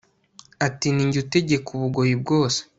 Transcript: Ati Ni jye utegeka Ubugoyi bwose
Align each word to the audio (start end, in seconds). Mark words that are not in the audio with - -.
Ati 0.65 0.87
Ni 0.91 1.03
jye 1.11 1.19
utegeka 1.23 1.67
Ubugoyi 1.73 2.13
bwose 2.21 2.59